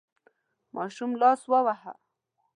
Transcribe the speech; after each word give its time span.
ماشوم 0.75 1.11
لاس 1.21 1.41
وواهه. 1.51 1.93